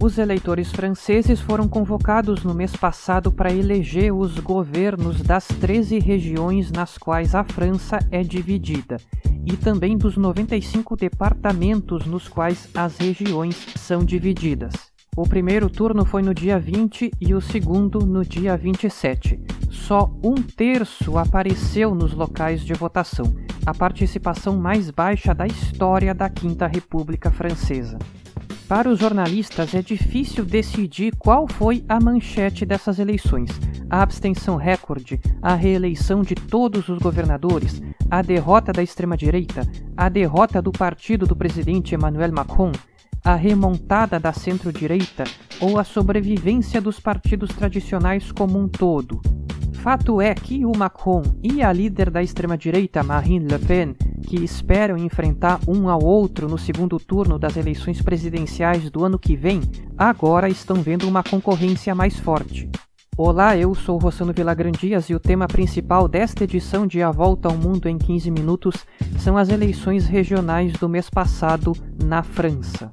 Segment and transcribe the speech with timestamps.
[0.00, 6.70] Os eleitores franceses foram convocados no mês passado para eleger os governos das 13 regiões
[6.70, 8.98] nas quais a França é dividida
[9.44, 14.72] e também dos 95 departamentos nos quais as regiões são divididas.
[15.16, 19.40] O primeiro turno foi no dia 20 e o segundo no dia 27.
[19.68, 23.34] Só um terço apareceu nos locais de votação,
[23.66, 27.98] a participação mais baixa da história da Quinta República Francesa.
[28.68, 33.50] Para os jornalistas é difícil decidir qual foi a manchete dessas eleições:
[33.88, 37.80] a abstenção recorde, a reeleição de todos os governadores,
[38.10, 39.66] a derrota da extrema-direita,
[39.96, 42.72] a derrota do partido do presidente Emmanuel Macron,
[43.24, 45.24] a remontada da centro-direita
[45.60, 49.22] ou a sobrevivência dos partidos tradicionais como um todo.
[49.78, 53.94] Fato é que o Macron e a líder da extrema-direita Marine Le Pen,
[54.26, 59.36] que esperam enfrentar um ao outro no segundo turno das eleições presidenciais do ano que
[59.36, 59.60] vem,
[59.96, 62.68] agora estão vendo uma concorrência mais forte.
[63.16, 67.56] Olá, eu sou Rossano Vilagrandias e o tema principal desta edição de A Volta ao
[67.56, 68.84] Mundo em 15 Minutos
[69.20, 71.72] são as eleições regionais do mês passado
[72.04, 72.92] na França.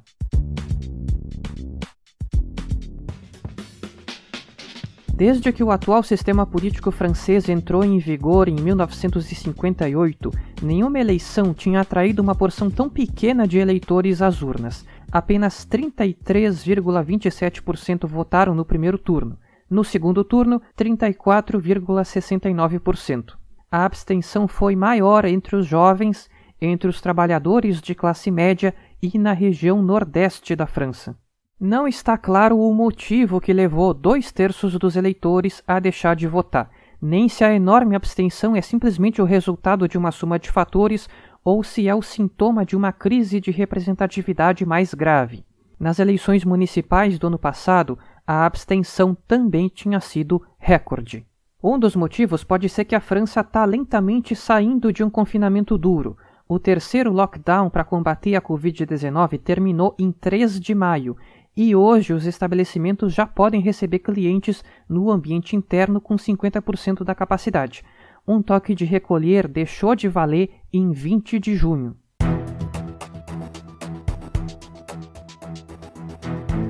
[5.16, 10.30] Desde que o atual sistema político francês entrou em vigor em 1958,
[10.62, 14.84] nenhuma eleição tinha atraído uma porção tão pequena de eleitores às urnas.
[15.10, 19.38] Apenas 33,27% votaram no primeiro turno.
[19.70, 23.38] No segundo turno, 34,69%.
[23.72, 26.28] A abstenção foi maior entre os jovens,
[26.60, 31.16] entre os trabalhadores de classe média e na região nordeste da França.
[31.58, 36.70] Não está claro o motivo que levou dois terços dos eleitores a deixar de votar,
[37.00, 41.08] nem se a enorme abstenção é simplesmente o resultado de uma soma de fatores
[41.42, 45.46] ou se é o sintoma de uma crise de representatividade mais grave.
[45.80, 51.26] Nas eleições municipais do ano passado, a abstenção também tinha sido recorde.
[51.62, 56.18] Um dos motivos pode ser que a França está lentamente saindo de um confinamento duro.
[56.48, 61.16] O terceiro lockdown para combater a Covid-19 terminou em 3 de maio
[61.56, 67.82] e hoje os estabelecimentos já podem receber clientes no ambiente interno com 50% da capacidade.
[68.28, 71.96] Um toque de recolher deixou de valer em 20 de junho.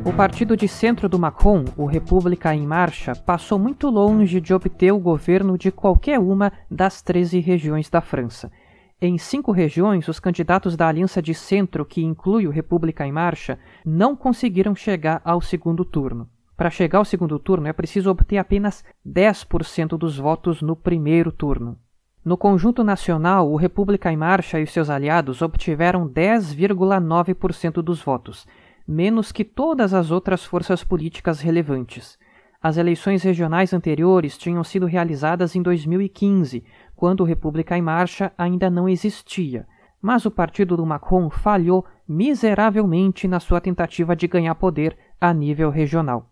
[0.04, 4.92] O partido de centro do Macron, o República em Marcha, passou muito longe de obter
[4.92, 8.52] o governo de qualquer uma das 13 regiões da França.
[8.98, 13.58] Em cinco regiões, os candidatos da Aliança de Centro, que inclui o República em Marcha,
[13.84, 16.30] não conseguiram chegar ao segundo turno.
[16.56, 21.78] Para chegar ao segundo turno, é preciso obter apenas 10% dos votos no primeiro turno.
[22.24, 28.46] No conjunto nacional, o República em Marcha e seus aliados obtiveram 10,9% dos votos,
[28.88, 32.18] menos que todas as outras forças políticas relevantes.
[32.62, 36.64] As eleições regionais anteriores tinham sido realizadas em 2015,
[36.96, 39.66] quando República em Marcha ainda não existia,
[40.00, 45.70] mas o partido do Macron falhou miseravelmente na sua tentativa de ganhar poder a nível
[45.70, 46.30] regional.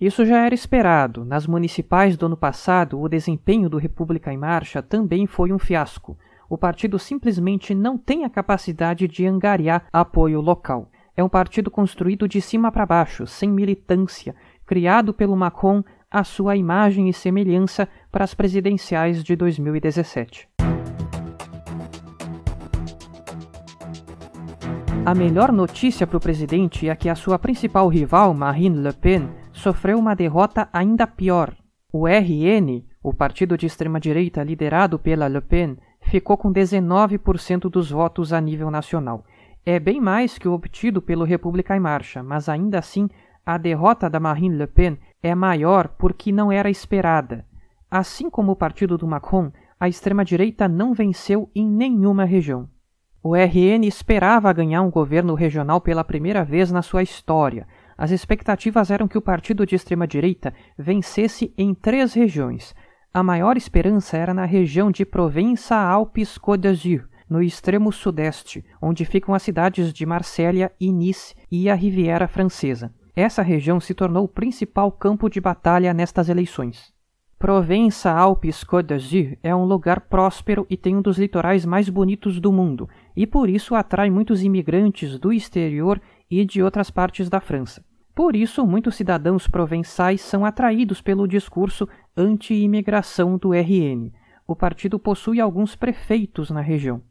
[0.00, 1.24] Isso já era esperado.
[1.24, 6.18] Nas municipais do ano passado, o desempenho do República em Marcha também foi um fiasco.
[6.50, 10.90] O partido simplesmente não tem a capacidade de angariar apoio local.
[11.16, 14.34] É um partido construído de cima para baixo, sem militância,
[14.66, 20.46] criado pelo Macron a sua imagem e semelhança para as presidenciais de 2017.
[25.04, 29.28] A melhor notícia para o presidente é que a sua principal rival, Marine Le Pen,
[29.52, 31.56] sofreu uma derrota ainda pior.
[31.92, 38.32] O RN, o partido de extrema-direita liderado pela Le Pen, ficou com 19% dos votos
[38.32, 39.24] a nível nacional.
[39.66, 43.08] É bem mais que o obtido pelo República em Marcha, mas ainda assim
[43.44, 47.44] a derrota da Marine Le Pen é maior porque não era esperada.
[47.94, 52.66] Assim como o partido do Macron, a extrema-direita não venceu em nenhuma região.
[53.22, 57.68] O RN esperava ganhar um governo regional pela primeira vez na sua história.
[57.94, 62.74] As expectativas eram que o partido de extrema-direita vencesse em três regiões.
[63.12, 69.42] A maior esperança era na região de Provença-Alpes-Côte d'Azur, no extremo sudeste, onde ficam as
[69.42, 72.90] cidades de Marsella e Nice e a Riviera Francesa.
[73.14, 76.90] Essa região se tornou o principal campo de batalha nestas eleições.
[77.42, 82.88] Provença-Alpes-Côte d'Azur é um lugar próspero e tem um dos litorais mais bonitos do mundo,
[83.16, 86.00] e por isso atrai muitos imigrantes do exterior
[86.30, 87.84] e de outras partes da França.
[88.14, 94.12] Por isso, muitos cidadãos provençais são atraídos pelo discurso anti-imigração do RN.
[94.46, 97.02] O partido possui alguns prefeitos na região.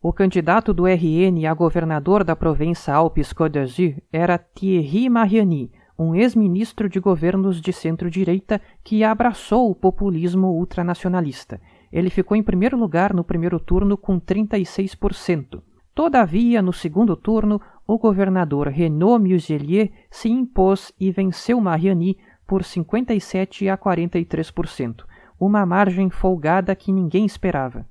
[0.00, 6.88] O candidato do RN a governador da província Alpes-Côte d'Azur era Thierry Mariani, um ex-ministro
[6.88, 11.60] de governos de centro-direita que abraçou o populismo ultranacionalista.
[11.92, 15.62] Ele ficou em primeiro lugar no primeiro turno com 36%.
[15.94, 23.68] Todavia, no segundo turno, o governador Renaud Muselier se impôs e venceu Mariani por 57
[23.68, 25.04] a 43%,
[25.38, 27.86] uma margem folgada que ninguém esperava.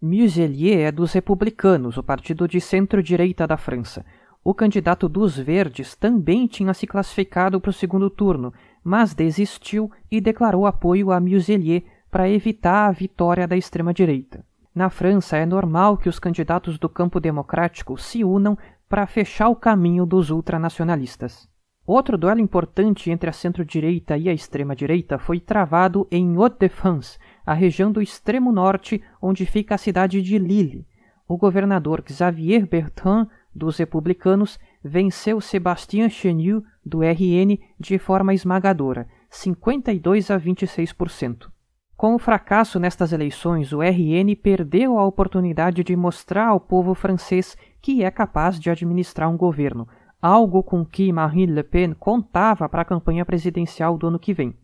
[0.00, 4.04] Muselier é dos Republicanos, o partido de centro-direita da França.
[4.48, 8.54] O candidato dos Verdes também tinha se classificado para o segundo turno,
[8.84, 11.82] mas desistiu e declarou apoio a Muselier
[12.12, 14.44] para evitar a vitória da extrema-direita.
[14.72, 18.56] Na França, é normal que os candidatos do campo democrático se unam
[18.88, 21.48] para fechar o caminho dos ultranacionalistas.
[21.84, 27.90] Outro duelo importante entre a centro-direita e a extrema-direita foi travado em Hauts-de-France, a região
[27.90, 30.86] do extremo norte onde fica a cidade de Lille.
[31.26, 33.26] O governador Xavier Bertrand,
[33.56, 41.48] dos republicanos, venceu Sébastien Chenu, do RN, de forma esmagadora, 52 a 26%.
[41.96, 47.56] Com o fracasso nestas eleições, o RN perdeu a oportunidade de mostrar ao povo francês
[47.80, 49.88] que é capaz de administrar um governo,
[50.20, 54.54] algo com que Marine Le Pen contava para a campanha presidencial do ano que vem.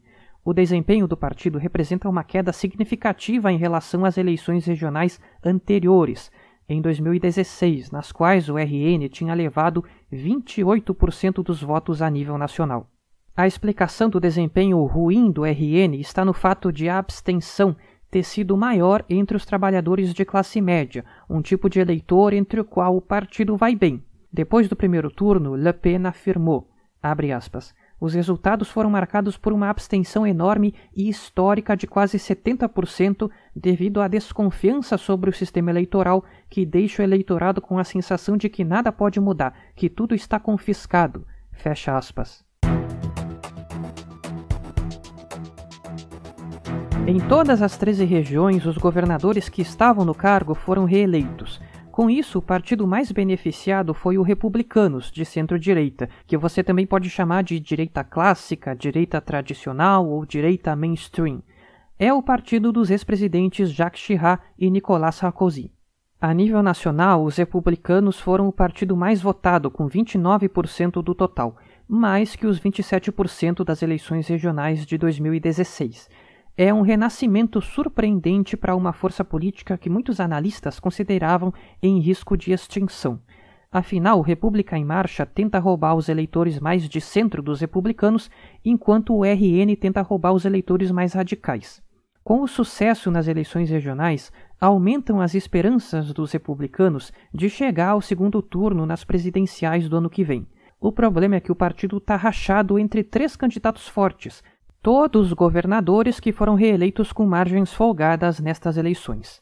[0.45, 6.31] O desempenho do partido representa uma queda significativa em relação às eleições regionais anteriores,
[6.73, 12.89] em 2016, nas quais o RN tinha levado 28% dos votos a nível nacional.
[13.37, 17.77] A explicação do desempenho ruim do RN está no fato de a abstenção
[18.11, 22.65] ter sido maior entre os trabalhadores de classe média, um tipo de eleitor entre o
[22.65, 24.03] qual o partido vai bem.
[24.31, 26.69] Depois do primeiro turno, Le Pen afirmou,
[27.03, 34.01] aspas, os resultados foram marcados por uma abstenção enorme e histórica de quase 70% devido
[34.01, 38.65] à desconfiança sobre o sistema eleitoral que deixa o eleitorado com a sensação de que
[38.65, 41.25] nada pode mudar, que tudo está confiscado.
[41.53, 42.45] Fecha aspas.
[47.07, 51.61] Em todas as 13 regiões, os governadores que estavam no cargo foram reeleitos.
[51.93, 57.11] Com isso, o partido mais beneficiado foi o Republicanos, de centro-direita, que você também pode
[57.11, 61.43] chamar de direita clássica, direita tradicional ou direita mainstream.
[61.99, 65.71] É o partido dos ex-presidentes Jacques Chirac e Nicolas Sarkozy.
[66.19, 72.35] A nível nacional, os republicanos foram o partido mais votado, com 29% do total, mais
[72.35, 76.09] que os 27% das eleições regionais de 2016
[76.57, 81.53] é um renascimento surpreendente para uma força política que muitos analistas consideravam
[81.83, 83.21] em risco de extinção.
[83.71, 88.31] Afinal, República em Marcha tenta roubar os eleitores mais de centro dos republicanos,
[88.63, 91.83] enquanto o RN tenta roubar os eleitores mais radicais.
[92.23, 98.43] Com o sucesso nas eleições regionais, aumentam as esperanças dos republicanos de chegar ao segundo
[98.43, 100.47] turno nas presidenciais do ano que vem.
[100.79, 104.43] O problema é que o partido está rachado entre três candidatos fortes,
[104.83, 109.41] todos os governadores que foram reeleitos com margens folgadas nestas eleições.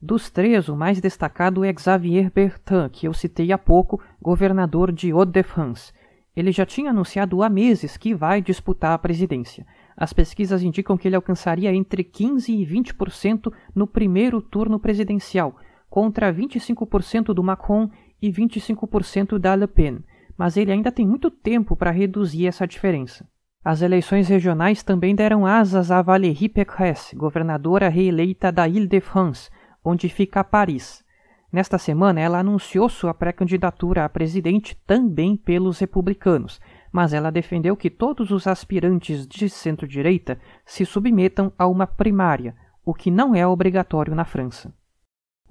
[0.00, 5.10] Dos três, o mais destacado é Xavier Bertrand, que eu citei há pouco, governador de
[5.10, 5.94] Hauts-de-France.
[6.36, 9.66] Ele já tinha anunciado há meses que vai disputar a presidência.
[9.96, 15.56] As pesquisas indicam que ele alcançaria entre 15% e 20% no primeiro turno presidencial,
[15.88, 17.88] contra 25% do Macron
[18.20, 20.00] e 25% da Le Pen,
[20.36, 23.26] mas ele ainda tem muito tempo para reduzir essa diferença.
[23.64, 29.50] As eleições regionais também deram asas a Valérie Pécresse, governadora reeleita da Île-de-France,
[29.84, 31.04] onde fica Paris.
[31.52, 37.88] Nesta semana, ela anunciou sua pré-candidatura a presidente também pelos republicanos, mas ela defendeu que
[37.88, 44.12] todos os aspirantes de centro-direita se submetam a uma primária, o que não é obrigatório
[44.12, 44.74] na França.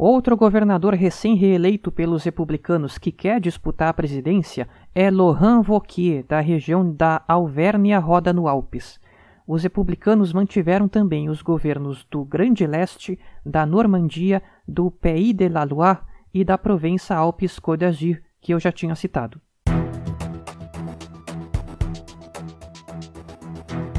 [0.03, 6.91] Outro governador recém-reeleito pelos republicanos que quer disputar a presidência é Laurent Wauquiez, da região
[6.91, 8.99] da Alvérnia-Roda no Alpes.
[9.45, 15.63] Os republicanos mantiveram também os governos do Grande Leste, da Normandia, do Pays de la
[15.63, 15.99] Loire
[16.33, 19.39] e da Provença Alpes-Côte d'Azur, que eu já tinha citado.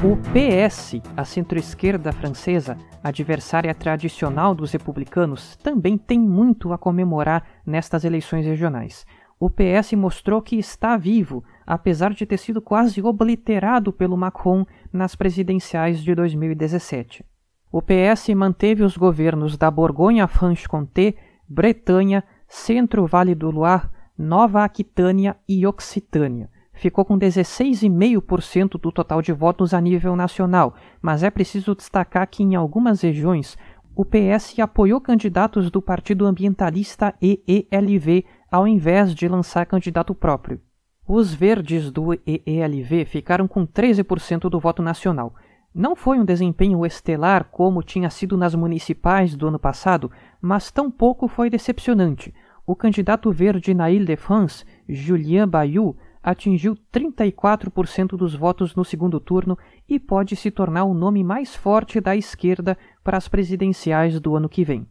[0.05, 8.03] O PS, a centro-esquerda francesa, adversária tradicional dos republicanos, também tem muito a comemorar nestas
[8.03, 9.05] eleições regionais.
[9.39, 15.15] O PS mostrou que está vivo, apesar de ter sido quase obliterado pelo Macron nas
[15.15, 17.23] presidenciais de 2017.
[17.71, 21.13] O PS manteve os governos da Borgonha-Franche-Comté,
[21.47, 29.73] Bretanha, Centro-Vale do Loire, Nova Aquitânia e Occitânia ficou com 16,5% do total de votos
[29.73, 33.57] a nível nacional, mas é preciso destacar que em algumas regiões
[33.95, 40.59] o PS apoiou candidatos do Partido Ambientalista EELV ao invés de lançar candidato próprio.
[41.07, 45.35] Os verdes do EELV ficaram com 13% do voto nacional.
[45.75, 50.09] Não foi um desempenho estelar como tinha sido nas municipais do ano passado,
[50.41, 52.33] mas tampouco foi decepcionante.
[52.65, 59.99] O candidato verde na Ile-de-France, Julien Bayou, atingiu 34% dos votos no segundo turno e
[59.99, 64.63] pode se tornar o nome mais forte da esquerda para as presidenciais do ano que
[64.63, 64.87] vem.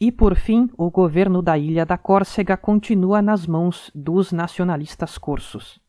[0.00, 5.80] E por fim, o governo da ilha da Córcega continua nas mãos dos nacionalistas corsos.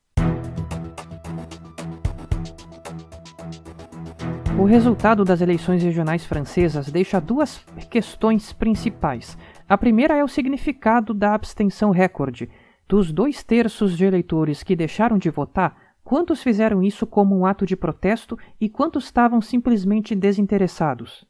[4.59, 9.37] O resultado das eleições regionais francesas deixa duas questões principais.
[9.69, 12.49] A primeira é o significado da abstenção recorde,
[12.89, 17.63] dos dois terços de eleitores que deixaram de votar, quantos fizeram isso como um ato
[17.63, 21.23] de protesto e quantos estavam simplesmente desinteressados?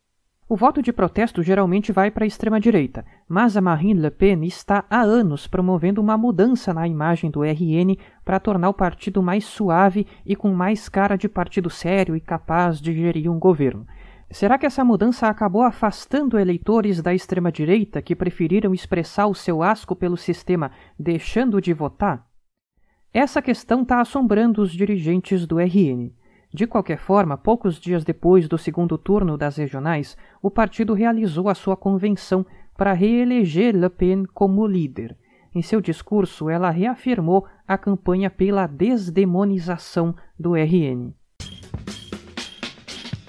[0.48, 4.86] O voto de protesto geralmente vai para a extrema-direita, mas a Marine Le Pen está
[4.90, 10.08] há anos promovendo uma mudança na imagem do RN para tornar o partido mais suave
[10.26, 13.86] e com mais cara de partido sério e capaz de gerir um governo.
[14.32, 19.96] Será que essa mudança acabou afastando eleitores da extrema-direita que preferiram expressar o seu asco
[19.96, 22.28] pelo sistema deixando de votar?
[23.12, 26.14] Essa questão está assombrando os dirigentes do RN.
[26.54, 31.56] De qualquer forma, poucos dias depois do segundo turno das regionais, o partido realizou a
[31.56, 32.46] sua convenção
[32.78, 35.18] para reeleger Le Pen como líder.
[35.56, 41.19] Em seu discurso, ela reafirmou a campanha pela desdemonização do RN.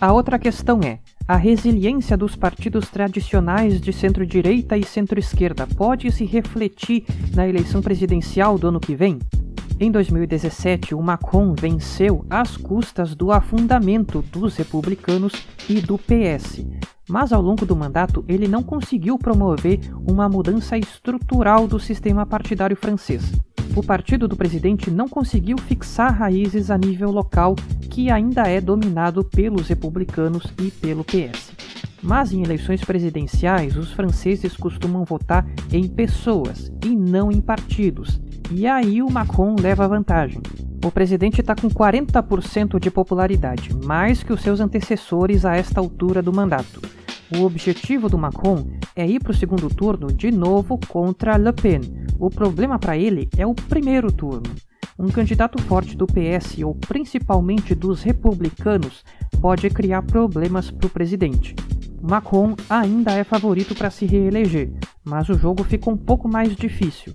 [0.01, 6.25] A outra questão é: a resiliência dos partidos tradicionais de centro-direita e centro-esquerda pode se
[6.25, 7.05] refletir
[7.35, 9.19] na eleição presidencial do ano que vem?
[9.83, 15.33] Em 2017, o Macron venceu às custas do afundamento dos republicanos
[15.71, 16.63] e do PS,
[17.09, 22.77] mas ao longo do mandato ele não conseguiu promover uma mudança estrutural do sistema partidário
[22.77, 23.33] francês.
[23.75, 27.57] O partido do presidente não conseguiu fixar raízes a nível local,
[27.89, 31.53] que ainda é dominado pelos republicanos e pelo PS.
[32.03, 38.21] Mas em eleições presidenciais, os franceses costumam votar em pessoas e não em partidos,
[38.51, 40.41] e aí o Macron leva vantagem.
[40.85, 46.21] O presidente está com 40% de popularidade, mais que os seus antecessores a esta altura
[46.21, 46.81] do mandato.
[47.37, 48.67] O objetivo do Macron
[48.97, 51.81] é ir para o segundo turno de novo contra Le Pen.
[52.19, 54.51] O problema para ele é o primeiro turno.
[54.99, 59.05] Um candidato forte do PS ou principalmente dos republicanos
[59.41, 61.55] pode criar problemas para o presidente.
[62.03, 64.73] Macron ainda é favorito para se reeleger,
[65.05, 67.15] mas o jogo fica um pouco mais difícil.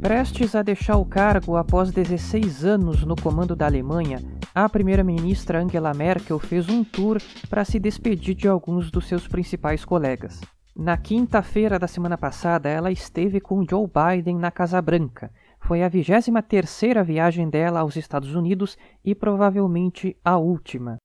[0.00, 4.18] Prestes a deixar o cargo após 16 anos no comando da Alemanha,
[4.54, 9.84] a primeira-ministra Angela Merkel fez um tour para se despedir de alguns dos seus principais
[9.84, 10.40] colegas.
[10.74, 15.30] Na quinta-feira da semana passada, ela esteve com Joe Biden na Casa Branca.
[15.60, 20.96] Foi a 23 terceira viagem dela aos Estados Unidos e provavelmente a última.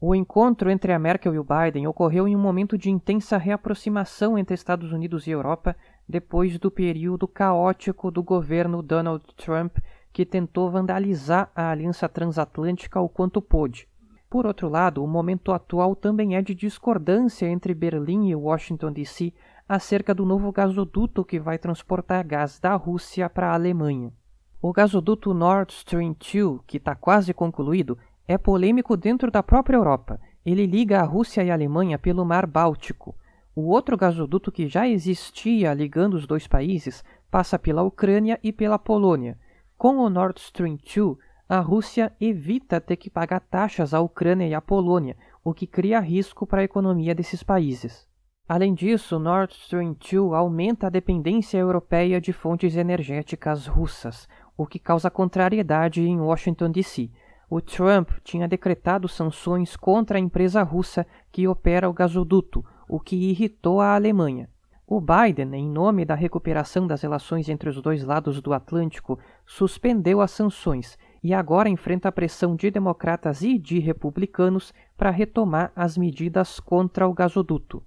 [0.00, 4.36] O encontro entre a Merkel e o Biden ocorreu em um momento de intensa reaproximação
[4.36, 5.74] entre Estados Unidos e Europa
[6.08, 9.78] depois do período caótico do governo Donald Trump
[10.12, 13.88] que tentou vandalizar a aliança transatlântica o quanto pôde.
[14.30, 19.32] Por outro lado, o momento atual também é de discordância entre Berlim e Washington DC
[19.68, 24.12] acerca do novo gasoduto que vai transportar gás da Rússia para a Alemanha.
[24.60, 30.20] O gasoduto Nord Stream 2, que está quase concluído, é polêmico dentro da própria Europa.
[30.44, 33.14] Ele liga a Rússia e a Alemanha pelo Mar Báltico.
[33.56, 38.78] O outro gasoduto que já existia ligando os dois países passa pela Ucrânia e pela
[38.78, 39.38] Polônia.
[39.78, 41.16] Com o Nord Stream 2,
[41.48, 46.00] a Rússia evita ter que pagar taxas à Ucrânia e à Polônia, o que cria
[46.00, 48.08] risco para a economia desses países.
[48.48, 54.78] Além disso, Nord Stream 2 aumenta a dependência europeia de fontes energéticas russas, o que
[54.78, 57.10] causa contrariedade em Washington, D.C.
[57.48, 63.16] O Trump tinha decretado sanções contra a empresa russa que opera o gasoduto, o que
[63.16, 64.48] irritou a Alemanha.
[64.86, 70.20] O Biden, em nome da recuperação das relações entre os dois lados do Atlântico, suspendeu
[70.20, 75.96] as sanções e agora enfrenta a pressão de democratas e de republicanos para retomar as
[75.96, 77.82] medidas contra o gasoduto.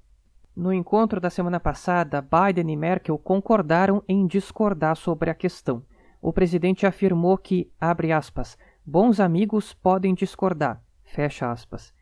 [0.56, 5.84] No encontro da semana passada, Biden e Merkel concordaram em discordar sobre a questão.
[6.20, 11.94] O presidente afirmou que, abre aspas, bons amigos podem discordar, fecha aspas.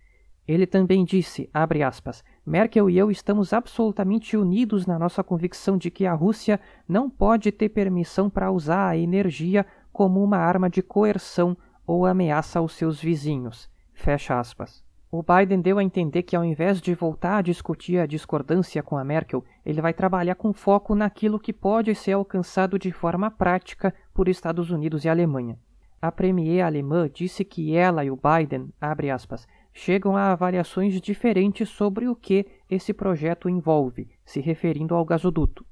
[0.47, 5.89] Ele também disse, abre aspas, Merkel e eu estamos absolutamente unidos na nossa convicção de
[5.89, 10.83] que a Rússia não pode ter permissão para usar a energia como uma arma de
[10.83, 13.67] coerção ou ameaça aos seus vizinhos.
[13.93, 14.83] Fecha aspas.
[15.11, 18.97] O Biden deu a entender que, ao invés de voltar a discutir a discordância com
[18.97, 23.93] a Merkel, ele vai trabalhar com foco naquilo que pode ser alcançado de forma prática
[24.13, 25.57] por Estados Unidos e Alemanha.
[26.01, 28.69] A premier alemã disse que ela e o Biden,
[29.11, 29.47] aspas,
[29.77, 35.65] chegam a avaliações diferentes sobre o que esse projeto envolve, se referindo ao gasoduto.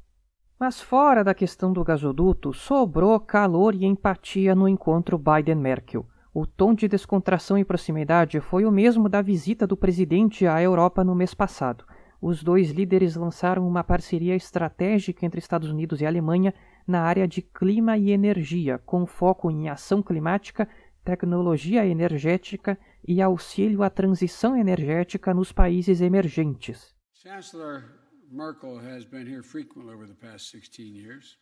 [0.59, 6.05] Mas fora da questão do gasoduto, sobrou calor e empatia no encontro Biden-Merkel.
[6.33, 11.01] O tom de descontração e proximidade foi o mesmo da visita do presidente à Europa
[11.01, 11.85] no mês passado.
[12.21, 16.53] Os dois líderes lançaram uma parceria estratégica entre Estados Unidos e Alemanha
[16.85, 20.67] na área de clima e energia, com foco em ação climática,
[21.05, 26.93] tecnologia energética e auxílio à transição energética nos países emergentes.
[27.13, 27.83] Chancellor
[28.31, 31.37] Merkel has been here frequently over the past 16 years.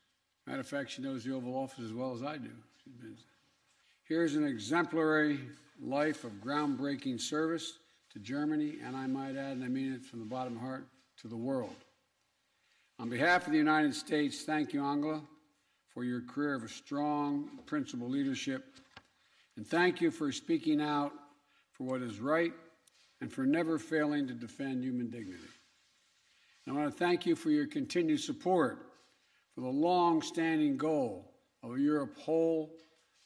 [0.46, 2.52] Matter of fact, she knows the Oval Office as well as I do.
[4.04, 5.40] Here's an exemplary
[5.82, 7.80] life of groundbreaking service
[8.12, 10.86] to Germany, and I might add, and I mean it from the bottom of heart,
[11.22, 11.76] to the world.
[13.00, 15.22] On behalf of the United States, thank you, Angela,
[15.94, 18.66] for your career of strong, principled leadership.
[19.56, 21.14] And thank you for speaking out
[21.82, 22.54] for what is right
[23.22, 25.42] and for never failing to defend human dignity.
[26.66, 28.86] And I want to thank you for your continued support
[29.56, 31.34] for the long standing goal
[31.64, 32.72] of a Europe whole,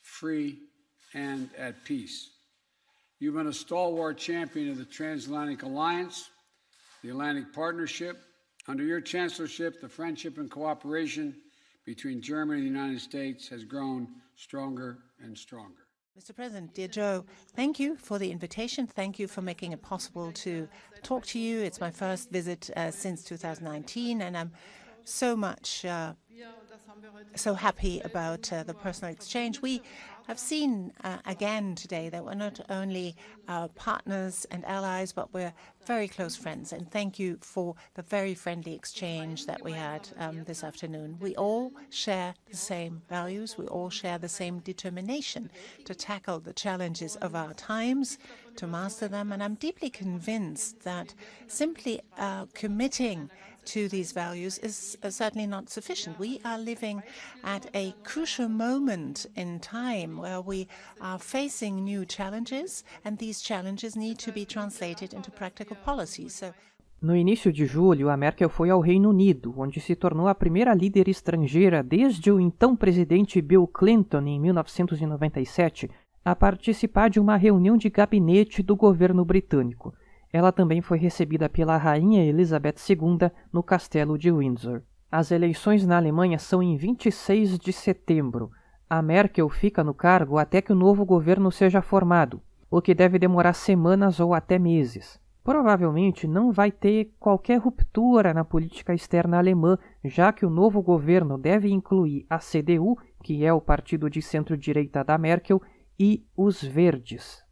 [0.01, 0.59] free,
[1.13, 2.29] and at peace.
[3.19, 6.29] You've been a stalwart champion of the Transatlantic Alliance,
[7.03, 8.17] the Atlantic Partnership,
[8.67, 11.35] Under your chancellorship, the friendship and cooperation
[11.85, 15.84] between Germany and the United States has grown stronger and stronger.
[16.17, 16.33] Mr.
[16.33, 17.25] President, dear Joe,
[17.57, 18.87] thank you for the invitation.
[18.87, 20.69] Thank you for making it possible to
[21.03, 21.59] talk to you.
[21.59, 24.53] It's my first visit uh, since 2019, and I'm
[25.03, 26.13] so much uh,
[27.35, 29.61] so happy about uh, the personal exchange.
[29.61, 29.81] We
[30.27, 33.15] have seen uh, again today that we're not only
[33.75, 35.53] partners and allies, but we're
[35.85, 36.73] very close friends.
[36.73, 41.17] And thank you for the very friendly exchange that we had um, this afternoon.
[41.19, 43.57] We all share the same values.
[43.57, 45.51] We all share the same determination
[45.85, 48.17] to tackle the challenges of our times,
[48.55, 49.31] to master them.
[49.31, 51.13] And I'm deeply convinced that
[51.47, 53.29] simply uh, committing
[53.65, 56.19] to these values is uh, certainly not sufficient.
[56.19, 57.01] We are living
[57.43, 60.67] at a crucial moment in time where we
[61.01, 66.33] are facing new challenges, and these challenges need to be translated into practical policies.
[66.33, 66.53] So
[67.01, 70.73] No início de julho, a Merkel foi ao Reino Unido, onde se tornou a primeira
[70.73, 75.89] líder estrangeira desde o então presidente Bill Clinton em 1997
[76.23, 79.93] a participar de uma reunião de gabinete do governo britânico.
[80.35, 84.81] Ela também foi recebida pela Rainha Elizabeth II no Castelo de Windsor.
[85.09, 88.51] As eleições na Alemanha são em 26 de setembro.
[88.89, 93.17] A Merkel fica no cargo até que o novo governo seja formado, o que deve
[93.17, 95.17] demorar semanas ou até meses.
[95.41, 101.37] Provavelmente não vai ter qualquer ruptura na política externa alemã, já que o novo governo
[101.37, 105.61] deve incluir a CDU, que é o partido de centro-direita da Merkel,
[105.97, 107.44] e os Verdes.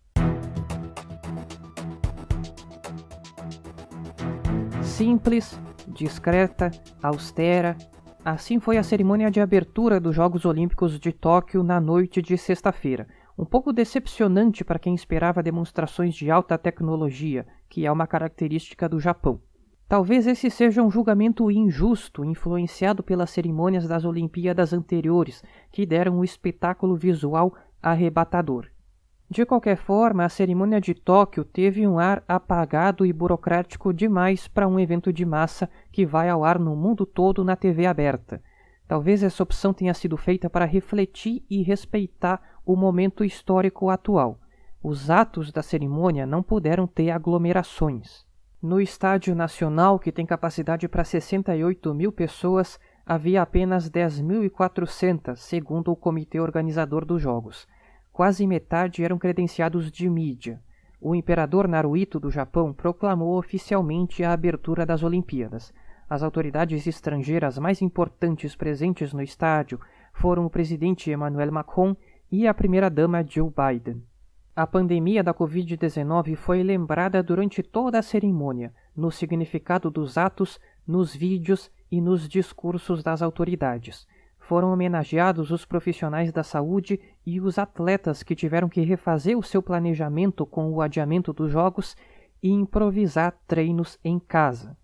[4.93, 6.69] Simples, discreta,
[7.01, 7.75] austera,
[8.23, 13.07] assim foi a cerimônia de abertura dos Jogos Olímpicos de Tóquio na noite de sexta-feira.
[13.35, 18.99] Um pouco decepcionante para quem esperava demonstrações de alta tecnologia, que é uma característica do
[18.99, 19.41] Japão.
[19.89, 26.23] Talvez esse seja um julgamento injusto, influenciado pelas cerimônias das Olimpíadas anteriores, que deram um
[26.23, 28.67] espetáculo visual arrebatador.
[29.33, 34.67] De qualquer forma, a cerimônia de Tóquio teve um ar apagado e burocrático demais para
[34.67, 38.43] um evento de massa que vai ao ar no mundo todo na TV aberta.
[38.87, 44.39] Talvez essa opção tenha sido feita para refletir e respeitar o momento histórico atual.
[44.83, 48.27] Os atos da cerimônia não puderam ter aglomerações.
[48.61, 55.95] No Estádio Nacional, que tem capacidade para 68 mil pessoas, havia apenas 10.400, segundo o
[55.95, 57.67] comitê organizador dos Jogos
[58.13, 60.61] quase metade eram credenciados de mídia.
[61.01, 65.73] O imperador Naruhito do Japão proclamou oficialmente a abertura das Olimpíadas.
[66.07, 69.79] As autoridades estrangeiras mais importantes presentes no estádio
[70.13, 71.95] foram o presidente Emmanuel Macron
[72.31, 74.03] e a primeira-dama Joe Biden.
[74.55, 81.15] A pandemia da Covid-19 foi lembrada durante toda a cerimônia, no significado dos atos, nos
[81.15, 84.07] vídeos e nos discursos das autoridades
[84.53, 89.63] foram homenageados os profissionais da saúde e os atletas que tiveram que refazer o seu
[89.63, 91.97] planejamento com o adiamento dos Jogos
[92.39, 94.77] e improvisar treinos em casa.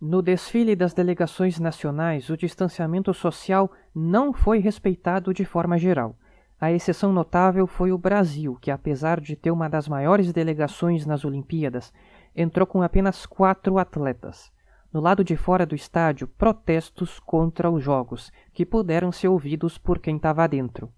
[0.00, 6.16] No desfile das delegações nacionais, o distanciamento social não foi respeitado de forma geral.
[6.60, 11.24] A exceção notável foi o Brasil, que, apesar de ter uma das maiores delegações nas
[11.24, 11.92] Olimpíadas,
[12.34, 14.50] entrou com apenas quatro atletas.
[14.92, 19.98] No lado de fora do estádio, protestos contra os jogos, que puderam ser ouvidos por
[19.98, 20.92] quem estava dentro.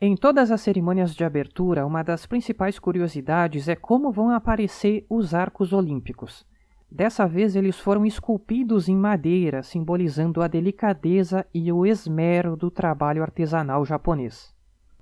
[0.00, 5.34] Em todas as cerimônias de abertura, uma das principais curiosidades é como vão aparecer os
[5.34, 6.46] arcos olímpicos.
[6.90, 13.22] Dessa vez eles foram esculpidos em madeira, simbolizando a delicadeza e o esmero do trabalho
[13.22, 14.54] artesanal japonês.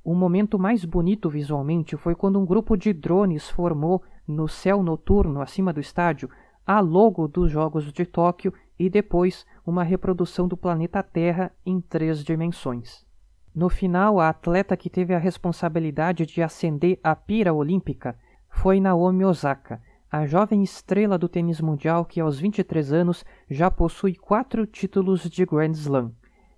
[0.05, 5.41] O momento mais bonito visualmente foi quando um grupo de drones formou, no céu noturno
[5.41, 6.29] acima do estádio,
[6.69, 12.23] a logo dos Jogos de Tóquio e depois uma reprodução do planeta Terra em três
[12.23, 13.07] dimensões.
[13.55, 18.19] No final, a atleta que teve a responsabilidade de acender a pira olímpica
[18.51, 19.81] foi Naomi Osaka,
[20.13, 25.47] a jovem estrela do tênis mundial que aos 23 anos já possui quatro títulos de
[25.47, 26.13] Grand Slam.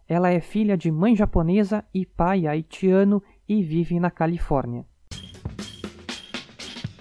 [0.09, 4.85] Ela é filha de mãe japonesa e pai haitiano e vive na Califórnia.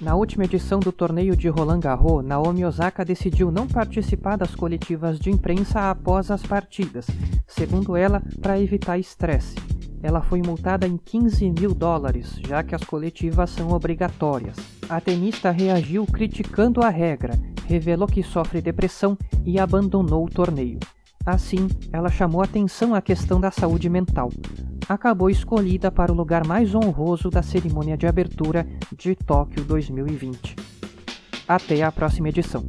[0.01, 5.19] Na última edição do torneio de Roland Garros, Naomi Osaka decidiu não participar das coletivas
[5.19, 7.07] de imprensa após as partidas,
[7.45, 9.55] segundo ela, para evitar estresse
[10.01, 14.57] ela foi multada em 15 mil dólares, já que as coletivas são obrigatórias.
[14.87, 17.33] A tenista reagiu criticando a regra,
[17.67, 20.79] revelou que sofre depressão e abandonou o torneio.
[21.25, 24.29] Assim, ela chamou atenção à questão da saúde mental.
[24.89, 28.65] Acabou escolhida para o lugar mais honroso da cerimônia de abertura
[28.97, 30.55] de Tóquio 2020.
[31.47, 32.65] Até a próxima edição.